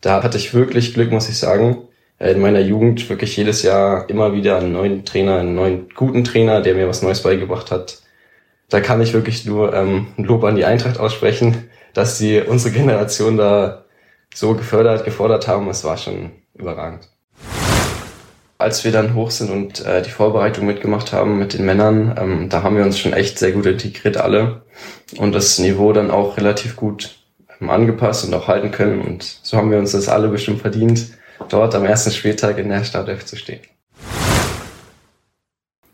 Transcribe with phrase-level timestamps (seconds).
[0.00, 1.88] Da hatte ich wirklich Glück, muss ich sagen.
[2.18, 6.60] In meiner Jugend wirklich jedes Jahr immer wieder einen neuen Trainer, einen neuen guten Trainer,
[6.60, 8.02] der mir was Neues beigebracht hat.
[8.68, 13.36] Da kann ich wirklich nur ähm, Lob an die Eintracht aussprechen, dass sie unsere Generation
[13.36, 13.84] da
[14.34, 15.68] so gefördert, gefordert haben.
[15.70, 17.08] Es war schon überragend.
[18.58, 22.48] Als wir dann hoch sind und äh, die Vorbereitung mitgemacht haben mit den Männern, ähm,
[22.50, 24.62] da haben wir uns schon echt sehr gut integriert alle
[25.16, 27.19] und das Niveau dann auch relativ gut
[27.68, 29.02] angepasst und auch halten können.
[29.02, 31.08] Und so haben wir uns das alle bestimmt verdient,
[31.48, 33.60] dort am ersten Spieltag in der Startelf zu stehen.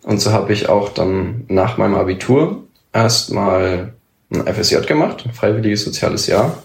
[0.02, 3.94] Und so habe ich auch dann nach meinem Abitur erstmal
[4.30, 6.62] ein FSJ gemacht, ein freiwilliges soziales Jahr.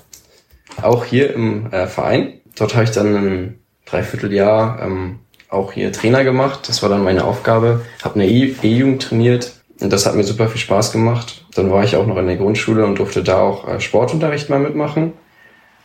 [0.81, 2.41] Auch hier im äh, Verein.
[2.55, 6.69] Dort habe ich dann ein Dreivierteljahr ähm, auch hier Trainer gemacht.
[6.69, 7.81] Das war dann meine Aufgabe.
[8.03, 11.43] Habe eine E-Jugend trainiert und das hat mir super viel Spaß gemacht.
[11.55, 14.59] Dann war ich auch noch in der Grundschule und durfte da auch äh, Sportunterricht mal
[14.59, 15.13] mitmachen.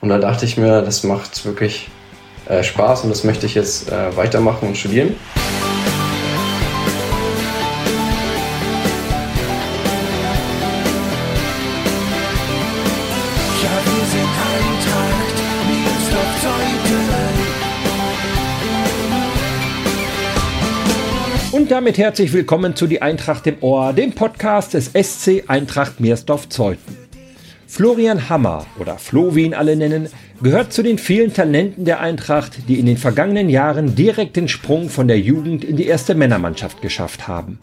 [0.00, 1.88] Und da dachte ich mir, das macht wirklich
[2.46, 5.16] äh, Spaß und das möchte ich jetzt äh, weitermachen und studieren.
[21.86, 26.96] Damit herzlich willkommen zu Die Eintracht im Ohr, dem Podcast des SC Eintracht Meersdorf-Zeuthen.
[27.68, 30.08] Florian Hammer oder Flo, wie ihn alle nennen,
[30.42, 34.88] gehört zu den vielen Talenten der Eintracht, die in den vergangenen Jahren direkt den Sprung
[34.88, 37.60] von der Jugend in die erste Männermannschaft geschafft haben.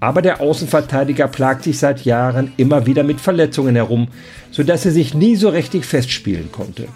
[0.00, 4.08] Aber der Außenverteidiger plagt sich seit Jahren immer wieder mit Verletzungen herum,
[4.50, 6.88] sodass er sich nie so richtig festspielen konnte.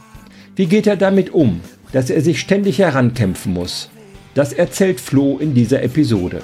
[0.57, 1.61] Wie geht er damit um,
[1.93, 3.91] dass er sich ständig herankämpfen muss?
[4.35, 6.43] Das erzählt Flo in dieser Episode.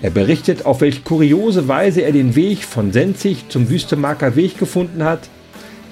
[0.00, 5.02] Er berichtet, auf welch kuriose Weise er den Weg von Senzig zum Wüstemarker Weg gefunden
[5.02, 5.28] hat,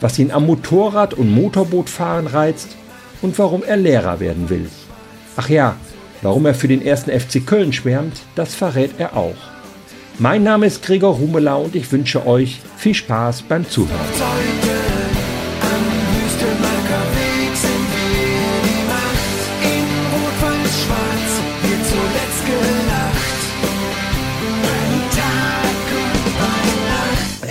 [0.00, 2.76] was ihn am Motorrad- und Motorbootfahren reizt
[3.22, 4.68] und warum er Lehrer werden will.
[5.36, 5.76] Ach ja,
[6.22, 9.34] warum er für den ersten FC Köln schwärmt, das verrät er auch.
[10.18, 13.98] Mein Name ist Gregor Rumelau und ich wünsche euch viel Spaß beim Zuhören.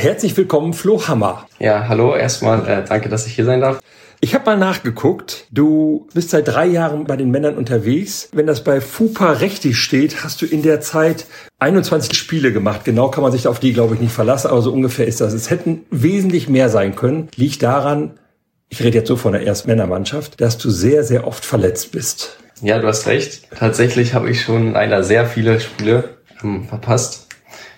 [0.04, 1.48] Herzlich willkommen, Flo Hammer.
[1.60, 3.80] Ja, hallo, erstmal äh, danke, dass ich hier sein darf.
[4.20, 5.48] Ich habe mal nachgeguckt.
[5.50, 8.28] Du bist seit drei Jahren bei den Männern unterwegs.
[8.34, 11.26] Wenn das bei FUPA richtig steht, hast du in der Zeit
[11.60, 12.84] 21 Spiele gemacht.
[12.84, 15.32] Genau kann man sich auf die, glaube ich, nicht verlassen, aber so ungefähr ist das.
[15.32, 17.30] Es hätten wesentlich mehr sein können.
[17.38, 18.20] Liegt daran,
[18.68, 22.40] ich rede jetzt so von der ersten Männermannschaft, dass du sehr, sehr oft verletzt bist.
[22.62, 23.48] Ja, du hast recht.
[23.58, 27.30] Tatsächlich habe ich schon leider sehr viele Spiele ähm, verpasst.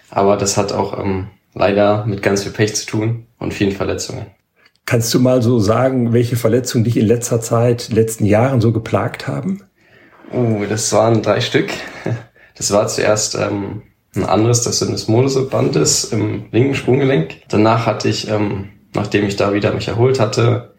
[0.09, 4.27] Aber das hat auch ähm, leider mit ganz viel Pech zu tun und vielen Verletzungen.
[4.85, 8.61] Kannst du mal so sagen, welche Verletzungen dich in letzter Zeit, in den letzten Jahren
[8.61, 9.63] so geplagt haben?
[10.31, 11.71] Oh, das waren drei Stück.
[12.57, 13.81] Das war zuerst ähm,
[14.15, 17.41] ein anderes, das Syndesmose-Band ist im linken Sprunggelenk.
[17.49, 20.75] Danach hatte ich, ähm, nachdem ich da wieder mich erholt hatte,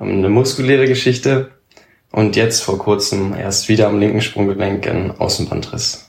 [0.00, 1.50] ähm, eine muskuläre Geschichte.
[2.10, 6.08] Und jetzt vor kurzem erst wieder am linken Sprunggelenk ein Außenbandriss.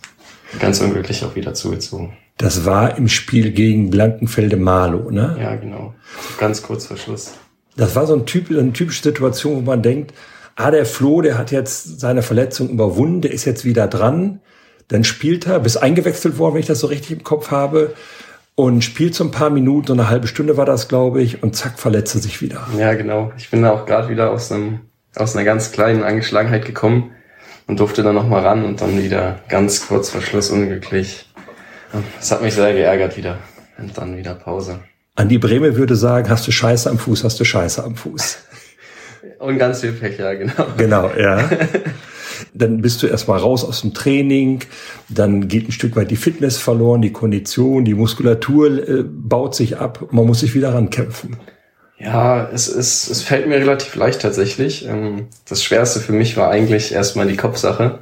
[0.59, 2.13] Ganz unglücklich auch wieder zugezogen.
[2.39, 5.38] Das war im Spiel gegen Blankenfelde Malo, ne?
[5.39, 5.94] Ja, genau.
[6.39, 7.33] Ganz kurz vor Schluss.
[7.75, 10.13] Das war so ein typ, eine typische Situation, wo man denkt,
[10.55, 14.39] ah, der Flo, der hat jetzt seine Verletzung überwunden, der ist jetzt wieder dran.
[14.88, 17.94] Dann spielt er, bis eingewechselt worden, wenn ich das so richtig im Kopf habe,
[18.56, 21.57] und spielt so ein paar Minuten, so eine halbe Stunde war das, glaube ich, und
[21.57, 22.67] zack, verletzt er sich wieder.
[22.77, 23.33] Ja, genau.
[23.38, 24.79] Ich bin da auch gerade wieder aus einem,
[25.16, 27.11] aus einer ganz kleinen Angeschlagenheit gekommen
[27.67, 31.28] und durfte dann nochmal ran und dann wieder ganz kurz vor Schluss unglücklich
[32.17, 33.38] das hat mich sehr geärgert wieder.
[33.77, 34.79] Und dann wieder Pause.
[35.16, 38.39] Andi Breme würde sagen, hast du Scheiße am Fuß, hast du Scheiße am Fuß.
[39.39, 40.67] Und ganz viel Pech, ja, genau.
[40.77, 41.50] Genau, ja.
[42.53, 44.61] Dann bist du erstmal raus aus dem Training,
[45.09, 49.77] dann geht ein Stück weit die Fitness verloren, die Kondition, die Muskulatur äh, baut sich
[49.77, 51.35] ab, man muss sich wieder rankämpfen.
[51.97, 54.88] Ja, es, es, es fällt mir relativ leicht tatsächlich.
[54.88, 58.00] Ähm, das Schwerste für mich war eigentlich erstmal die Kopfsache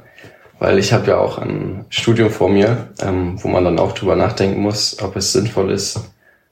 [0.58, 4.16] weil ich habe ja auch ein Studium vor mir, ähm, wo man dann auch drüber
[4.16, 6.00] nachdenken muss, ob es sinnvoll ist,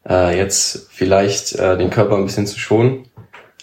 [0.09, 3.09] äh, jetzt vielleicht äh, den Körper ein bisschen zu schonen,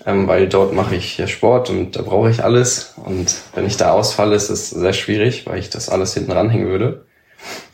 [0.06, 3.78] ähm, weil dort mache ich ja Sport und da brauche ich alles und wenn ich
[3.78, 7.06] da ausfalle, ist es sehr schwierig, weil ich das alles hinten ranhängen würde.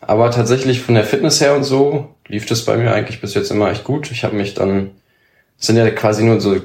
[0.01, 3.51] Aber tatsächlich von der Fitness her und so lief das bei mir eigentlich bis jetzt
[3.51, 4.11] immer echt gut.
[4.11, 4.91] Ich habe mich dann,
[5.59, 6.57] es sind ja quasi nur so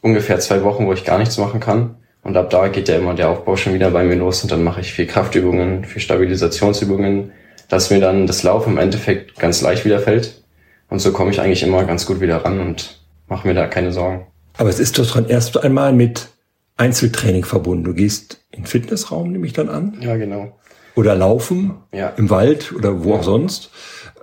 [0.00, 1.96] ungefähr zwei Wochen, wo ich gar nichts machen kann.
[2.24, 4.64] Und ab da geht ja immer der Aufbau schon wieder bei mir los und dann
[4.64, 7.32] mache ich viel Kraftübungen, viel Stabilisationsübungen,
[7.68, 10.42] dass mir dann das Laufen im Endeffekt ganz leicht wieder fällt.
[10.88, 13.92] Und so komme ich eigentlich immer ganz gut wieder ran und mache mir da keine
[13.92, 14.26] Sorgen.
[14.56, 16.28] Aber es ist doch schon erst einmal mit
[16.76, 17.84] Einzeltraining verbunden.
[17.84, 19.96] Du gehst in den Fitnessraum, nehme ich dann an.
[20.00, 20.58] Ja, genau.
[20.96, 22.08] Oder laufen Ja.
[22.16, 23.70] im Wald oder wo auch sonst.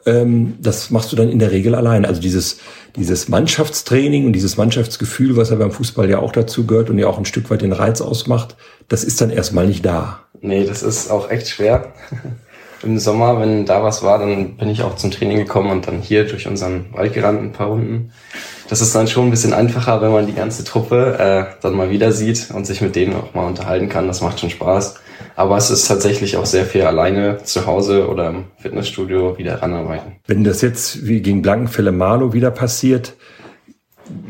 [0.05, 2.05] Ähm, das machst du dann in der Regel allein.
[2.05, 2.57] Also dieses,
[2.95, 7.07] dieses Mannschaftstraining und dieses Mannschaftsgefühl, was ja beim Fußball ja auch dazu gehört und ja
[7.07, 8.55] auch ein Stück weit den Reiz ausmacht,
[8.87, 10.19] das ist dann erstmal nicht da.
[10.41, 11.93] Nee, das ist auch echt schwer.
[12.83, 16.01] Im Sommer, wenn da was war, dann bin ich auch zum Training gekommen und dann
[16.01, 18.11] hier durch unseren Wald gerannt, ein paar Runden.
[18.69, 21.91] Das ist dann schon ein bisschen einfacher, wenn man die ganze Truppe äh, dann mal
[21.91, 24.07] wieder sieht und sich mit denen auch mal unterhalten kann.
[24.07, 24.95] Das macht schon Spaß.
[25.41, 30.17] Aber es ist tatsächlich auch sehr viel alleine zu Hause oder im Fitnessstudio wieder ranarbeiten.
[30.27, 33.15] Wenn das jetzt wie gegen Blankenfälle Malo wieder passiert,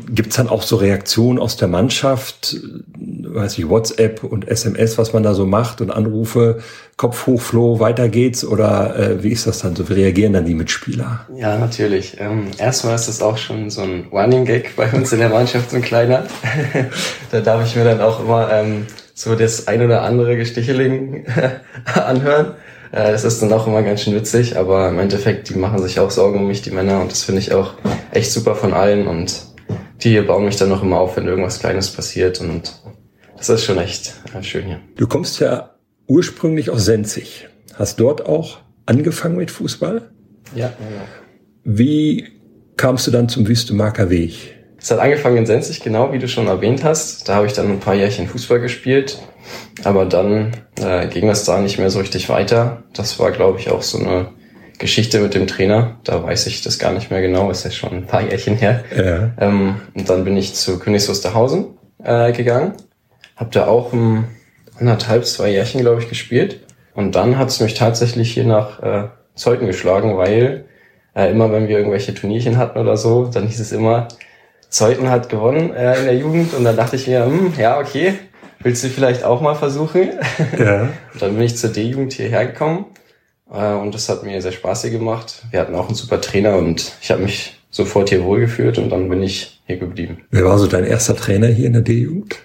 [0.08, 2.56] gibt's dann auch so Reaktionen aus der Mannschaft,
[2.96, 6.60] weiß ich, WhatsApp und SMS, was man da so macht und Anrufe,
[6.96, 9.90] Kopf hoch, Flo, weiter geht's oder äh, wie ist das dann so?
[9.90, 11.26] Wie reagieren dann die Mitspieler?
[11.36, 12.16] Ja, natürlich.
[12.20, 15.72] Ähm, erstmal ist das auch schon so ein Running Gag bei uns in der Mannschaft,
[15.72, 16.24] so ein kleiner.
[17.30, 21.26] da darf ich mir dann auch immer ähm, so das ein oder andere Gesticheling
[21.94, 22.54] anhören.
[22.92, 25.98] Äh, das ist dann auch immer ganz schön witzig, aber im Endeffekt, die machen sich
[26.00, 27.74] auch Sorgen um mich, die Männer, und das finde ich auch
[28.12, 29.46] echt super von allen und
[30.02, 32.74] die bauen mich dann noch immer auf, wenn irgendwas Kleines passiert und
[33.36, 34.80] das ist schon echt äh, schön hier.
[34.96, 35.76] Du kommst ja
[36.06, 40.10] ursprünglich aus Senzig, hast dort auch angefangen mit Fußball.
[40.54, 41.02] Ja, genau.
[41.64, 42.28] Wie
[42.76, 44.61] kamst du dann zum Wüstemarker Weg?
[44.82, 47.28] Es hat angefangen in Senzig, genau wie du schon erwähnt hast.
[47.28, 49.20] Da habe ich dann ein paar Jährchen Fußball gespielt.
[49.84, 52.82] Aber dann äh, ging das da nicht mehr so richtig weiter.
[52.92, 54.30] Das war, glaube ich, auch so eine
[54.78, 56.00] Geschichte mit dem Trainer.
[56.02, 57.48] Da weiß ich das gar nicht mehr genau.
[57.48, 58.82] Ist ja schon ein paar Jährchen her.
[58.94, 59.30] Ja.
[59.38, 61.66] Ähm, und dann bin ich zu Königs Wusterhausen
[62.02, 62.72] äh, gegangen.
[63.36, 64.24] Hab da auch um,
[64.80, 66.60] anderthalb, zwei Jährchen, glaube ich, gespielt.
[66.94, 70.64] Und dann hat es mich tatsächlich hier nach äh, Zeuthen geschlagen, weil
[71.14, 74.08] äh, immer wenn wir irgendwelche Turnierchen hatten oder so, dann hieß es immer,
[74.72, 76.54] Zeuthen hat gewonnen äh, in der Jugend.
[76.54, 78.14] Und dann dachte ich mir, hm, ja, okay,
[78.60, 80.10] willst du vielleicht auch mal versuchen?
[80.58, 80.88] Ja.
[81.12, 82.86] Und dann bin ich zur D-Jugend hierher gekommen
[83.52, 85.42] äh, und das hat mir sehr Spaß hier gemacht.
[85.50, 89.08] Wir hatten auch einen super Trainer und ich habe mich sofort hier wohlgefühlt und dann
[89.08, 90.24] bin ich hier geblieben.
[90.30, 92.38] Wer war so dein erster Trainer hier in der D-Jugend?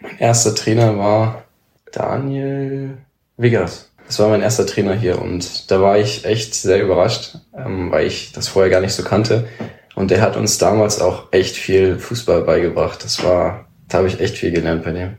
[0.00, 1.44] Mein erster Trainer war
[1.92, 2.98] Daniel
[3.36, 3.90] Wiggers.
[4.06, 8.06] Das war mein erster Trainer hier und da war ich echt sehr überrascht, ähm, weil
[8.06, 9.46] ich das vorher gar nicht so kannte.
[9.98, 13.02] Und der hat uns damals auch echt viel Fußball beigebracht.
[13.02, 15.18] Das war, da habe ich echt viel gelernt bei dem.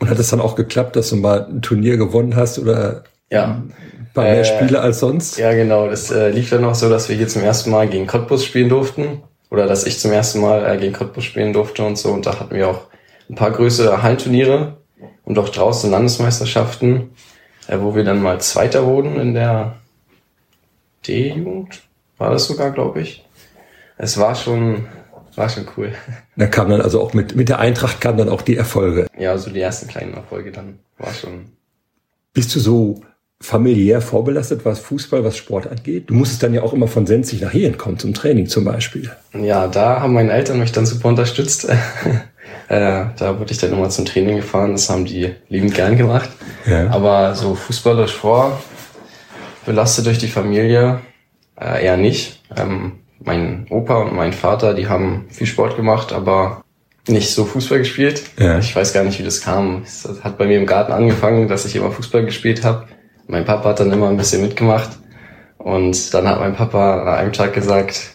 [0.00, 3.62] Und hat es dann auch geklappt, dass du mal ein Turnier gewonnen hast oder Ja,
[3.62, 5.38] ein paar mehr Äh, Spiele als sonst?
[5.38, 5.88] Ja, genau.
[5.88, 8.68] Das äh, lief dann noch so, dass wir hier zum ersten Mal gegen Cottbus spielen
[8.68, 9.22] durften.
[9.48, 12.10] Oder dass ich zum ersten Mal äh, gegen Cottbus spielen durfte und so.
[12.10, 12.88] Und da hatten wir auch
[13.30, 14.78] ein paar größere Hallenturniere
[15.24, 17.10] und auch draußen Landesmeisterschaften,
[17.68, 19.76] äh, wo wir dann mal Zweiter wurden in der
[21.06, 21.82] D-Jugend.
[22.18, 23.23] War das sogar, glaube ich.
[23.96, 24.86] Es war schon,
[25.36, 25.92] war schon cool.
[26.36, 29.06] Da kam dann also auch mit, mit der Eintracht kamen dann auch die Erfolge.
[29.16, 31.52] Ja, so die ersten kleinen Erfolge dann war schon.
[32.32, 33.02] Bist du so
[33.40, 36.10] familiär vorbelastet, was Fußball, was Sport angeht?
[36.10, 39.10] Du musstest dann ja auch immer von Senzig nach hierhin kommen, zum Training zum Beispiel.
[39.32, 41.68] Ja, da haben meine Eltern mich dann super unterstützt.
[42.68, 44.72] äh, da wurde ich dann immer zum Training gefahren.
[44.72, 46.30] Das haben die liebend gern gemacht.
[46.66, 46.90] Ja.
[46.90, 48.60] Aber so fußballerisch vor,
[49.66, 51.00] belastet durch die Familie,
[51.60, 52.42] äh, eher nicht.
[52.56, 56.62] Ähm, mein Opa und mein Vater, die haben viel Sport gemacht, aber
[57.08, 58.22] nicht so Fußball gespielt.
[58.38, 58.58] Ja.
[58.58, 59.82] Ich weiß gar nicht, wie das kam.
[59.84, 62.86] Es hat bei mir im Garten angefangen, dass ich immer Fußball gespielt habe.
[63.26, 64.90] Mein Papa hat dann immer ein bisschen mitgemacht.
[65.58, 68.14] Und dann hat mein Papa an einem Tag gesagt,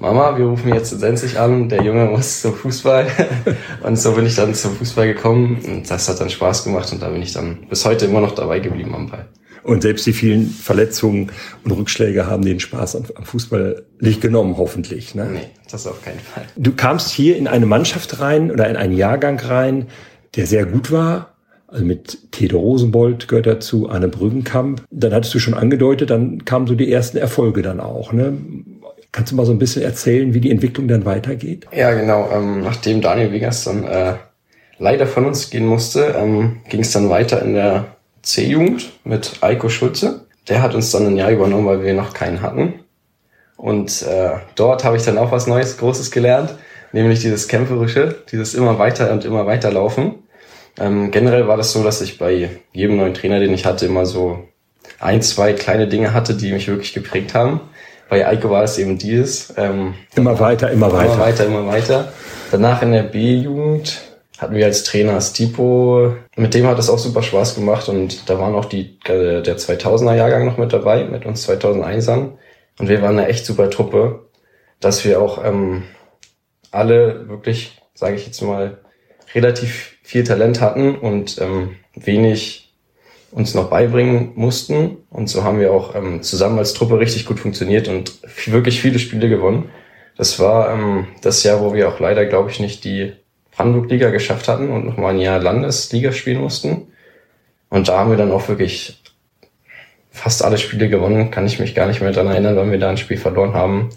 [0.00, 3.06] Mama, wir rufen jetzt in Senzig an, der Junge muss zum Fußball.
[3.82, 7.02] und so bin ich dann zum Fußball gekommen und das hat dann Spaß gemacht und
[7.02, 9.28] da bin ich dann bis heute immer noch dabei geblieben am Ball.
[9.66, 11.32] Und selbst die vielen Verletzungen
[11.64, 15.16] und Rückschläge haben den Spaß am, Fußball nicht genommen, hoffentlich.
[15.16, 15.28] Ne?
[15.32, 16.44] Nee, das auf keinen Fall.
[16.56, 19.88] Du kamst hier in eine Mannschaft rein oder in einen Jahrgang rein,
[20.36, 21.34] der sehr gut war.
[21.66, 24.82] Also mit Tede Rosenbold gehört dazu, Anne Brüggenkamp.
[24.92, 28.12] Dann hattest du schon angedeutet, dann kamen so die ersten Erfolge dann auch.
[28.12, 28.38] Ne?
[29.10, 31.66] Kannst du mal so ein bisschen erzählen, wie die Entwicklung dann weitergeht?
[31.72, 32.30] Ja, genau.
[32.32, 34.14] Ähm, nachdem Daniel Wiggers dann äh,
[34.78, 37.95] leider von uns gehen musste, ähm, ging es dann weiter in der
[38.26, 40.26] C-Jugend mit Eiko Schulze.
[40.48, 42.80] Der hat uns dann ein Jahr übernommen, weil wir noch keinen hatten.
[43.56, 46.56] Und äh, dort habe ich dann auch was Neues, Großes gelernt,
[46.92, 50.16] nämlich dieses Kämpferische, dieses immer weiter und immer weiter laufen.
[50.78, 54.04] Ähm, generell war das so, dass ich bei jedem neuen Trainer, den ich hatte, immer
[54.04, 54.40] so
[54.98, 57.60] ein, zwei kleine Dinge hatte, die mich wirklich geprägt haben.
[58.08, 59.54] Bei Eiko war es eben dieses.
[59.56, 61.14] Ähm, Immer weiter, immer weiter.
[61.14, 62.12] Immer weiter, immer weiter.
[62.50, 64.00] Danach in der B-Jugend
[64.38, 66.14] hatten wir als Trainer Stipo.
[66.36, 69.56] Mit dem hat es auch super Spaß gemacht und da waren auch die, äh, der
[69.56, 72.32] 2000er Jahrgang noch mit dabei, mit uns 2001ern.
[72.78, 74.26] Und wir waren eine echt super Truppe,
[74.80, 75.84] dass wir auch ähm,
[76.70, 78.78] alle wirklich, sage ich jetzt mal,
[79.34, 82.74] relativ viel Talent hatten und ähm, wenig
[83.32, 84.98] uns noch beibringen mussten.
[85.10, 88.98] Und so haben wir auch ähm, zusammen als Truppe richtig gut funktioniert und wirklich viele
[88.98, 89.70] Spiele gewonnen.
[90.16, 93.12] Das war ähm, das Jahr, wo wir auch leider, glaube ich, nicht die
[93.56, 96.88] Brandenburg-Liga geschafft hatten und nochmal ein Jahr Landesliga spielen mussten.
[97.70, 99.02] Und da haben wir dann auch wirklich
[100.10, 101.30] fast alle Spiele gewonnen.
[101.30, 103.90] Kann ich mich gar nicht mehr dran erinnern, weil wir da ein Spiel verloren haben.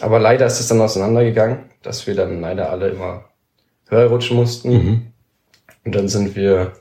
[0.00, 3.24] Aber leider ist es dann auseinandergegangen, dass wir dann leider alle immer
[3.88, 4.72] höher rutschen mussten.
[4.72, 5.06] Mhm.
[5.84, 6.72] Und dann sind wir,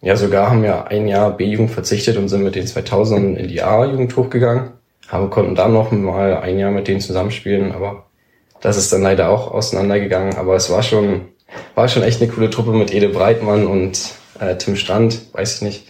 [0.00, 3.62] ja sogar haben wir ein Jahr B-Jugend verzichtet und sind mit den 2000 in die
[3.62, 4.72] A-Jugend hochgegangen.
[5.08, 7.72] Aber konnten dann noch mal ein Jahr mit denen zusammenspielen.
[7.72, 8.05] Aber
[8.60, 10.36] das ist dann leider auch auseinandergegangen.
[10.36, 11.28] Aber es war schon,
[11.74, 13.98] war schon echt eine coole Truppe mit Ede Breitmann und
[14.40, 15.32] äh, Tim Strand.
[15.32, 15.84] Weiß ich nicht,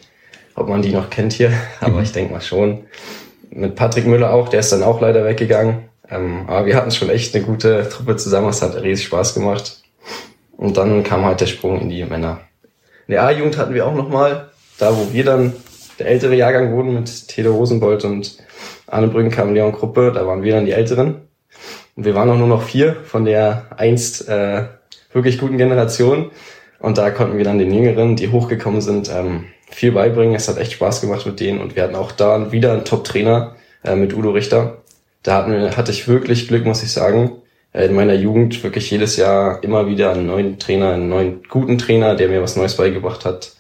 [0.55, 1.53] ob man die noch kennt hier.
[1.81, 2.85] Aber ich denke mal schon.
[3.51, 5.89] Mit Patrick Müller auch, der ist dann auch leider weggegangen.
[6.11, 8.49] Ähm, aber wir hatten schon echt eine gute Truppe zusammen.
[8.49, 9.83] Es hat riesig Spaß gemacht.
[10.57, 12.41] Und dann kam halt der Sprung in die Männer.
[13.07, 15.53] In der A-Jugend hatten wir auch nochmal, da wo wir dann
[15.99, 18.39] der ältere Jahrgang wurden mit Theodor Rosenbold und
[18.87, 21.23] Arne Brücken kam Leon Gruppe, da waren wir dann die Älteren.
[21.97, 24.65] Und wir waren auch nur noch vier von der einst äh,
[25.13, 26.31] wirklich guten Generation.
[26.79, 30.35] Und da konnten wir dann den Jüngeren, die hochgekommen sind, ähm, viel beibringen.
[30.35, 31.61] Es hat echt Spaß gemacht mit denen.
[31.61, 34.83] Und wir hatten auch da wieder einen Top-Trainer äh, mit Udo Richter.
[35.23, 37.33] Da hatten wir, hatte ich wirklich Glück, muss ich sagen.
[37.73, 41.79] Äh, in meiner Jugend wirklich jedes Jahr immer wieder einen neuen Trainer, einen neuen guten
[41.79, 43.53] Trainer, der mir was Neues beigebracht hat.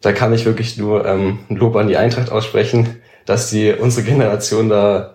[0.00, 4.68] Da kann ich wirklich nur ähm, Lob an die Eintracht aussprechen, dass die unsere Generation
[4.68, 5.13] da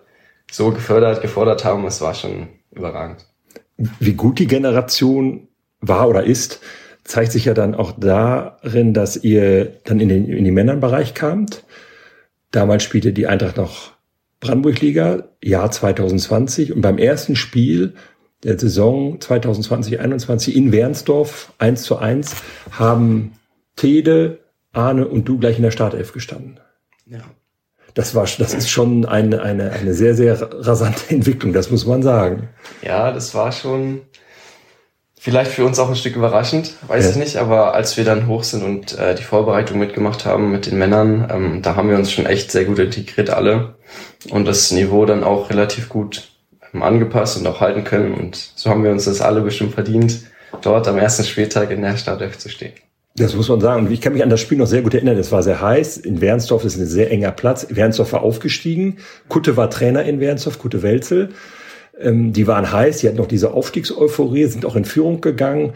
[0.51, 1.85] so gefördert, gefordert haben.
[1.85, 3.25] Es war schon überragend.
[3.77, 5.47] Wie gut die Generation
[5.79, 6.59] war oder ist,
[7.03, 11.63] zeigt sich ja dann auch darin, dass ihr dann in den, in den Männernbereich kamt.
[12.51, 13.93] Damals spielte die Eintracht noch
[14.39, 16.73] Brandenburg-Liga, Jahr 2020.
[16.73, 17.95] Und beim ersten Spiel
[18.43, 22.35] der Saison 2020-21 in Wernsdorf 1 zu 1
[22.71, 23.33] haben
[23.75, 24.39] Tede,
[24.71, 26.59] Arne und du gleich in der Startelf gestanden.
[27.05, 27.19] Ja.
[27.99, 32.01] Das war, das ist schon eine, eine, eine sehr, sehr rasante Entwicklung, das muss man
[32.01, 32.47] sagen.
[32.81, 34.03] Ja, das war schon
[35.19, 37.11] vielleicht für uns auch ein Stück überraschend, weiß ja.
[37.11, 40.67] ich nicht, aber als wir dann hoch sind und äh, die Vorbereitung mitgemacht haben mit
[40.67, 43.75] den Männern, ähm, da haben wir uns schon echt sehr gut integriert alle
[44.29, 46.29] und das Niveau dann auch relativ gut
[46.71, 48.13] angepasst und auch halten können.
[48.13, 50.21] Und so haben wir uns das alle bestimmt verdient,
[50.61, 52.71] dort am ersten Spieltag in der Startelf zu stehen.
[53.15, 53.91] Das muss man sagen.
[53.91, 55.17] Ich kann mich an das Spiel noch sehr gut erinnern.
[55.17, 55.97] Es war sehr heiß.
[55.97, 57.67] In Wernsdorf ist ein sehr enger Platz.
[57.69, 58.97] Wernsdorf war aufgestiegen.
[59.27, 61.29] Kutte war Trainer in Wernsdorf, Kutte Welzel.
[61.99, 62.99] Ähm, die waren heiß.
[62.99, 65.73] Die hatten noch diese Aufstiegseuphorie, sind auch in Führung gegangen.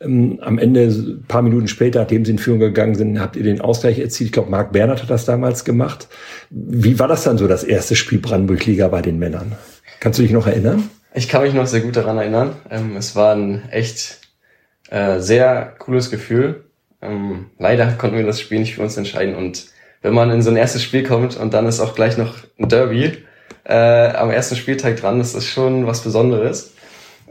[0.00, 3.42] Ähm, am Ende, ein paar Minuten später, nachdem sie in Führung gegangen sind, habt ihr
[3.42, 4.28] den Ausgleich erzielt.
[4.28, 6.08] Ich glaube, Marc Bernhard hat das damals gemacht.
[6.50, 9.52] Wie war das dann so, das erste Spiel Brandenburg-Liga bei den Männern?
[9.98, 10.90] Kannst du dich noch erinnern?
[11.14, 12.56] Ich kann mich noch sehr gut daran erinnern.
[12.70, 14.20] Ähm, es war ein echt
[14.90, 16.65] äh, sehr cooles Gefühl.
[17.06, 19.34] Ähm, leider konnten wir das Spiel nicht für uns entscheiden.
[19.34, 19.66] Und
[20.02, 22.68] wenn man in so ein erstes Spiel kommt und dann ist auch gleich noch ein
[22.68, 23.18] Derby
[23.64, 26.74] äh, am ersten Spieltag dran, das ist schon was Besonderes.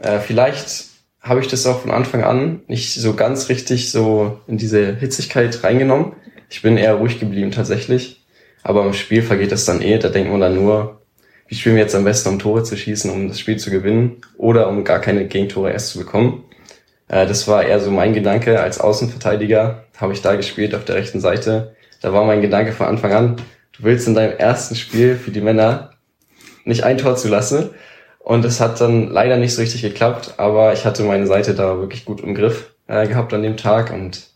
[0.02, 0.86] Äh, vielleicht
[1.20, 5.62] habe ich das auch von Anfang an nicht so ganz richtig so in diese Hitzigkeit
[5.64, 6.12] reingenommen.
[6.48, 8.24] Ich bin eher ruhig geblieben tatsächlich.
[8.62, 9.98] Aber im Spiel vergeht das dann eh.
[9.98, 11.00] Da denkt man dann nur,
[11.48, 14.16] wie spielen wir jetzt am besten, um Tore zu schießen, um das Spiel zu gewinnen
[14.36, 16.44] oder um gar keine Gegentore erst zu bekommen.
[17.08, 20.96] Äh, das war eher so mein Gedanke als Außenverteidiger, habe ich da gespielt auf der
[20.96, 21.74] rechten Seite.
[22.02, 23.36] Da war mein Gedanke von Anfang an,
[23.76, 25.90] du willst in deinem ersten Spiel für die Männer
[26.64, 27.70] nicht ein Tor zulassen.
[28.18, 31.78] Und es hat dann leider nicht so richtig geklappt, aber ich hatte meine Seite da
[31.78, 34.30] wirklich gut im Griff äh, gehabt an dem Tag und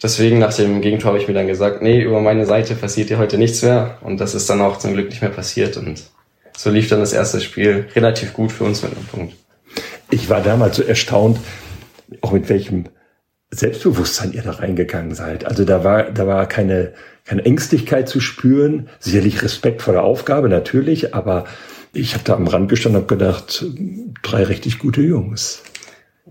[0.00, 3.18] deswegen nach dem Gegentor habe ich mir dann gesagt, nee, über meine Seite passiert hier
[3.18, 6.04] heute nichts mehr und das ist dann auch zum Glück nicht mehr passiert und
[6.56, 9.34] so lief dann das erste Spiel relativ gut für uns mit einem Punkt.
[10.10, 11.38] Ich war damals so erstaunt,
[12.20, 12.84] auch mit welchem
[13.50, 15.44] Selbstbewusstsein ihr da reingegangen seid.
[15.44, 16.92] Also da war, da war keine,
[17.24, 21.44] keine Ängstlichkeit zu spüren, sicherlich Respekt vor der Aufgabe, natürlich, aber
[21.92, 23.64] ich habe da am Rand gestanden und gedacht,
[24.22, 25.62] drei richtig gute Jungs.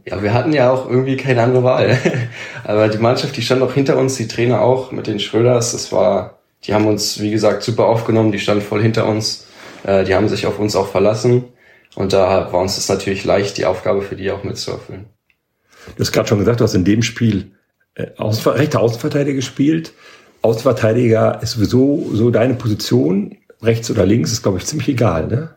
[0.06, 1.98] Ja, wir hatten ja auch irgendwie keine andere Wahl.
[2.64, 5.92] aber die Mannschaft, die stand auch hinter uns, die Trainer auch mit den Schröders, das
[5.92, 9.48] war, die haben uns, wie gesagt, super aufgenommen, die standen voll hinter uns.
[9.84, 11.46] Äh, die haben sich auf uns auch verlassen.
[11.96, 15.08] Und da war uns das natürlich leicht, die Aufgabe für die auch mitzuerfüllen.
[15.96, 17.52] Du hast gerade schon gesagt, du hast in dem Spiel
[17.96, 19.94] äh, Außenver rechter Außenverteidiger gespielt.
[20.42, 25.50] Außenverteidiger ist sowieso so deine Position, rechts oder links, ist, glaube ich, ziemlich egal, ne?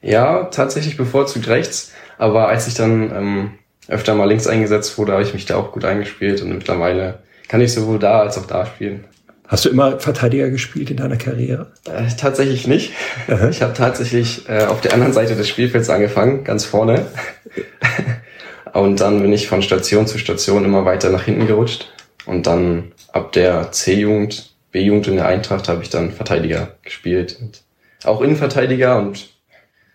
[0.00, 1.92] Ja, tatsächlich bevorzugt rechts.
[2.18, 3.50] Aber als ich dann ähm,
[3.88, 7.18] öfter mal links eingesetzt wurde, habe ich mich da auch gut eingespielt und mittlerweile
[7.48, 9.04] kann ich sowohl da als auch da spielen.
[9.48, 11.72] Hast du immer Verteidiger gespielt in deiner Karriere?
[11.86, 12.92] Äh, tatsächlich nicht.
[13.28, 13.48] Aha.
[13.48, 17.06] Ich habe tatsächlich äh, auf der anderen Seite des Spielfelds angefangen, ganz vorne.
[18.74, 21.88] Und dann bin ich von Station zu Station immer weiter nach hinten gerutscht.
[22.26, 27.38] Und dann ab der C-Jugend, B-Jugend in der Eintracht habe ich dann Verteidiger gespielt.
[27.40, 27.62] Und
[28.04, 29.30] auch Innenverteidiger und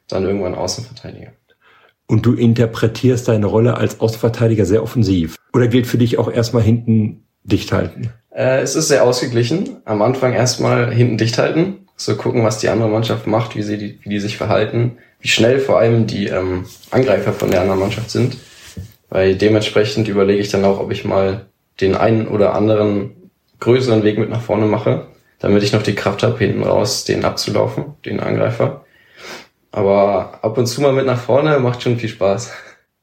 [0.08, 1.32] dann irgendwann Außenverteidiger.
[2.08, 5.38] Und du interpretierst deine Rolle als Außenverteidiger sehr offensiv.
[5.54, 8.10] Oder gilt für dich auch erstmal hinten dicht halten?
[8.32, 9.78] Äh, es ist sehr ausgeglichen.
[9.86, 13.78] Am Anfang erstmal hinten dicht halten, so gucken, was die andere Mannschaft macht, wie sie
[13.78, 17.80] die, wie die sich verhalten, wie schnell vor allem die ähm, Angreifer von der anderen
[17.80, 18.38] Mannschaft sind.
[19.14, 21.46] Weil dementsprechend überlege ich dann auch, ob ich mal
[21.82, 23.12] den einen oder anderen
[23.60, 25.06] größeren Weg mit nach vorne mache,
[25.38, 28.86] damit ich noch die Kraft habe, hinten raus den abzulaufen, den Angreifer.
[29.72, 32.54] Aber ab und zu mal mit nach vorne macht schon viel Spaß.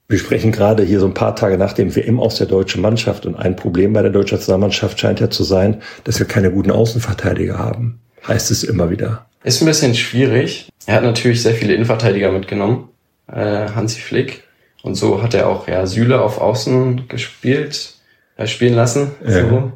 [0.09, 3.25] Wir sprechen gerade hier so ein paar Tage nach dem WM aus der deutschen Mannschaft
[3.25, 6.73] und ein Problem bei der deutschen Nationalmannschaft scheint ja zu sein, dass wir keine guten
[6.73, 8.01] Außenverteidiger haben.
[8.27, 9.27] Heißt es immer wieder.
[9.45, 10.71] Ist ein bisschen schwierig.
[10.87, 12.89] Er hat natürlich sehr viele Innenverteidiger mitgenommen,
[13.33, 14.43] äh, Hansi Flick.
[14.83, 17.95] Und so hat er auch ja Süle auf Außen gespielt,
[18.37, 19.13] äh, spielen lassen.
[19.25, 19.49] Ja.
[19.49, 19.73] So.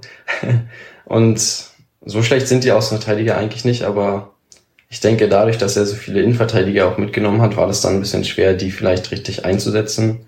[1.04, 1.40] Und
[2.04, 4.34] so schlecht sind die Außenverteidiger eigentlich nicht, aber
[4.88, 8.00] ich denke, dadurch, dass er so viele Innenverteidiger auch mitgenommen hat, war das dann ein
[8.00, 10.26] bisschen schwer, die vielleicht richtig einzusetzen.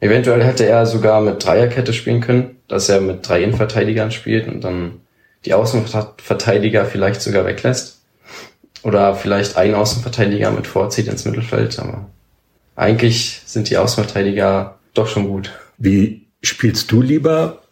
[0.00, 4.62] Eventuell hätte er sogar mit Dreierkette spielen können, dass er mit drei Innenverteidigern spielt und
[4.62, 5.00] dann
[5.44, 8.02] die Außenverteidiger vielleicht sogar weglässt.
[8.82, 11.78] Oder vielleicht einen Außenverteidiger mit vorzieht ins Mittelfeld.
[11.78, 12.08] Aber
[12.76, 15.52] eigentlich sind die Außenverteidiger doch schon gut.
[15.78, 17.62] Wie spielst du lieber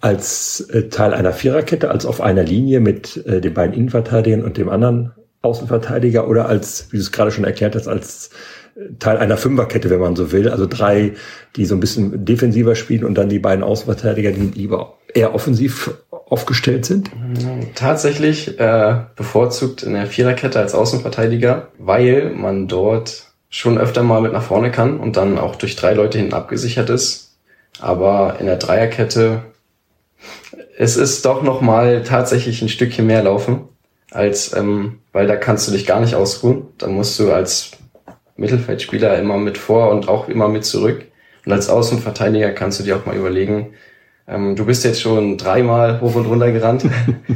[0.00, 4.56] als äh, Teil einer Viererkette, als auf einer Linie mit äh, den beiden Innenverteidigern und
[4.56, 8.30] dem anderen Außenverteidiger oder als, wie du es gerade schon erklärt hast, als
[8.98, 10.48] Teil einer Fünferkette, wenn man so will.
[10.48, 11.12] Also drei,
[11.54, 15.94] die so ein bisschen defensiver spielen und dann die beiden Außenverteidiger, die lieber eher offensiv
[16.10, 17.10] aufgestellt sind?
[17.74, 24.32] Tatsächlich äh, bevorzugt in der Viererkette als Außenverteidiger, weil man dort schon öfter mal mit
[24.32, 27.36] nach vorne kann und dann auch durch drei Leute hinten abgesichert ist.
[27.80, 29.42] Aber in der Dreierkette,
[30.78, 33.68] es ist doch noch mal tatsächlich ein Stückchen mehr laufen
[34.10, 36.68] als, ähm, weil da kannst du dich gar nicht ausruhen.
[36.78, 37.72] Da musst du als
[38.36, 41.06] Mittelfeldspieler immer mit vor und auch immer mit zurück.
[41.44, 43.74] Und als Außenverteidiger kannst du dir auch mal überlegen,
[44.28, 46.84] ähm, du bist jetzt schon dreimal hoch und runter gerannt.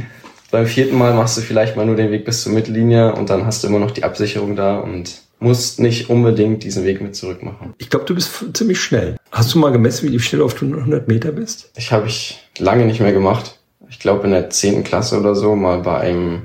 [0.51, 3.45] Beim vierten Mal machst du vielleicht mal nur den Weg bis zur Mittellinie und dann
[3.45, 7.43] hast du immer noch die Absicherung da und musst nicht unbedingt diesen Weg mit zurück
[7.43, 7.73] machen.
[7.79, 9.17] Ich glaube, du bist ziemlich schnell.
[9.31, 11.71] Hast du mal gemessen, wie schnell auf 100 Meter bist?
[11.75, 13.57] Ich habe ich lange nicht mehr gemacht.
[13.89, 16.43] Ich glaube in der zehnten Klasse oder so mal bei einem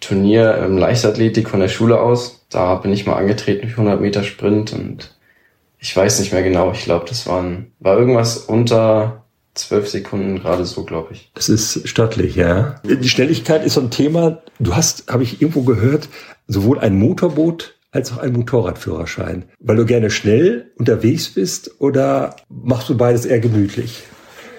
[0.00, 2.44] Turnier im Leichtathletik von der Schule aus.
[2.50, 5.14] Da bin ich mal angetreten für 100 Meter Sprint und
[5.78, 6.72] ich weiß nicht mehr genau.
[6.72, 11.30] Ich glaube, das waren, war irgendwas unter zwölf Sekunden gerade so, glaube ich.
[11.34, 12.80] Das ist stattlich, ja.
[12.84, 14.42] Die Schnelligkeit ist so ein Thema.
[14.58, 16.08] Du hast, habe ich irgendwo gehört,
[16.48, 19.44] sowohl ein Motorboot als auch ein Motorradführerschein.
[19.60, 24.02] Weil du gerne schnell unterwegs bist oder machst du beides eher gemütlich?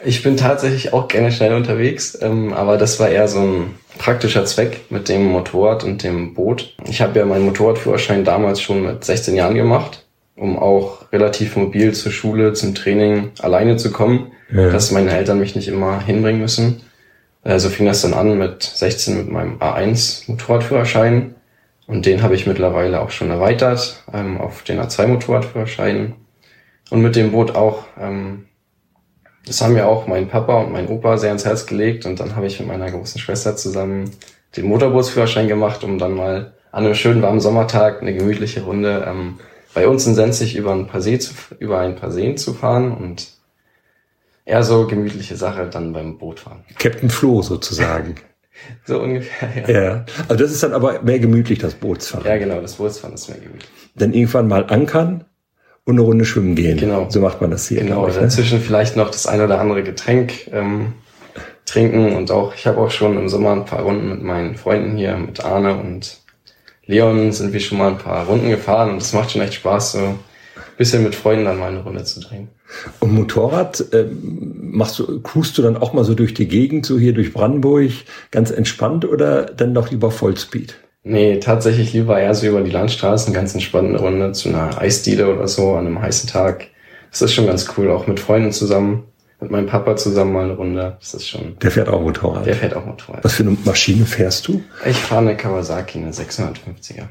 [0.05, 4.45] Ich bin tatsächlich auch gerne schnell unterwegs, ähm, aber das war eher so ein praktischer
[4.45, 6.75] Zweck mit dem Motorrad und dem Boot.
[6.87, 11.93] Ich habe ja meinen Motorradführerschein damals schon mit 16 Jahren gemacht, um auch relativ mobil
[11.93, 14.69] zur Schule, zum Training alleine zu kommen, ja.
[14.69, 16.81] dass meine Eltern mich nicht immer hinbringen müssen.
[17.43, 21.35] Also fing das dann an mit 16 mit meinem A1 Motorradführerschein
[21.87, 26.15] und den habe ich mittlerweile auch schon erweitert ähm, auf den A2 Motorradführerschein
[26.89, 27.85] und mit dem Boot auch.
[27.99, 28.45] Ähm,
[29.45, 32.35] das haben mir auch mein Papa und mein Opa sehr ans Herz gelegt und dann
[32.35, 34.11] habe ich mit meiner großen Schwester zusammen
[34.55, 39.39] den Motorbootsführerschein gemacht, um dann mal an einem schönen warmen Sommertag eine gemütliche Runde ähm,
[39.73, 42.91] bei uns in Senzig über ein paar See zu, über ein paar Seen zu fahren
[42.91, 43.27] und
[44.45, 46.63] eher so gemütliche Sache dann beim Bootfahren.
[46.77, 48.15] Captain Flo sozusagen.
[48.85, 49.81] so ungefähr, ja.
[49.81, 52.25] Ja, also das ist dann aber mehr gemütlich, das Bootsfahren.
[52.25, 53.69] Ja, genau, das Bootsfahren ist mehr gemütlich.
[53.95, 55.25] Dann irgendwann mal ankern
[55.85, 56.77] und eine Runde schwimmen gehen.
[56.77, 57.09] Genau.
[57.09, 57.81] So macht man das hier.
[57.81, 58.21] Genau, ich, ne?
[58.21, 60.93] dazwischen vielleicht noch das ein oder andere Getränk ähm,
[61.65, 64.97] trinken und auch, ich habe auch schon im Sommer ein paar Runden mit meinen Freunden
[64.97, 66.19] hier, mit Arne und
[66.85, 69.93] Leon sind wir schon mal ein paar Runden gefahren und es macht schon echt Spaß,
[69.93, 70.19] so
[70.77, 72.49] bisschen mit Freunden dann mal eine Runde zu drehen.
[72.99, 76.97] Und Motorrad, äh, machst du, cruist du dann auch mal so durch die Gegend, so
[76.97, 77.91] hier durch Brandenburg,
[78.31, 80.75] ganz entspannt oder dann doch lieber Vollspeed?
[81.03, 85.47] Nee, tatsächlich lieber eher so über die Landstraßen, ganz entspannte Runde zu einer Eisdiele oder
[85.47, 86.67] so an einem heißen Tag.
[87.11, 89.03] Das ist schon ganz cool, auch mit Freunden zusammen,
[89.41, 90.97] mit meinem Papa zusammen mal eine Runde.
[90.99, 91.57] Das ist schon.
[91.61, 92.45] Der fährt auch Motorrad.
[92.45, 93.23] Der fährt auch Motorrad.
[93.23, 94.63] Was für eine Maschine fährst du?
[94.85, 97.07] Ich fahre eine Kawasaki, eine 650er.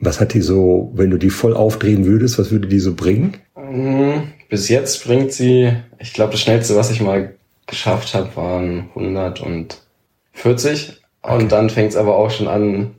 [0.00, 3.36] Was hat die so, wenn du die voll aufdrehen würdest, was würde die so bringen?
[3.56, 4.28] Mhm.
[4.48, 7.34] Bis jetzt bringt sie, ich glaube, das schnellste, was ich mal
[7.66, 11.02] geschafft habe, waren 140.
[11.22, 11.34] Okay.
[11.34, 12.94] Und dann fängt es aber auch schon an,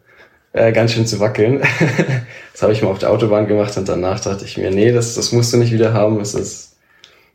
[0.53, 1.61] äh, ganz schön zu wackeln.
[2.51, 5.15] das habe ich mal auf der Autobahn gemacht und danach dachte ich mir, nee, das,
[5.15, 6.19] das musst du nicht wieder haben.
[6.19, 6.69] Es ist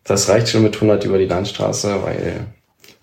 [0.04, 2.46] das reicht schon mit 100 über die Landstraße, weil